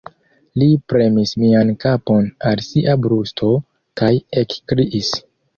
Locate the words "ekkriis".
4.45-5.17